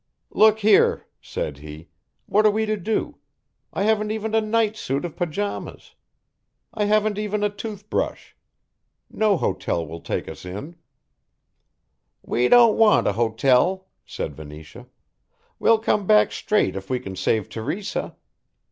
"Look 0.31 0.61
here," 0.61 1.05
said 1.21 1.59
he, 1.59 1.89
"what 2.25 2.43
are 2.47 2.51
we 2.51 2.65
to 2.65 2.75
do 2.75 3.19
I 3.71 3.83
haven't 3.83 4.09
even 4.09 4.33
a 4.33 4.41
night 4.41 4.75
suit 4.75 5.05
of 5.05 5.15
pyjamas. 5.15 5.93
I 6.73 6.85
haven't 6.85 7.19
even 7.19 7.43
a 7.43 7.51
toothbrush. 7.51 8.31
No 9.11 9.37
hotel 9.37 9.85
will 9.85 10.01
take 10.01 10.27
us 10.27 10.43
in." 10.43 10.75
"We 12.23 12.47
don't 12.47 12.77
want 12.79 13.05
an 13.07 13.13
hotel," 13.13 13.89
said 14.03 14.33
Venetia, 14.35 14.87
"we'll 15.59 15.77
come 15.77 16.07
back 16.07 16.31
straight 16.31 16.75
if 16.75 16.89
we 16.89 16.99
can 16.99 17.15
save 17.15 17.47
Teresa. 17.47 18.15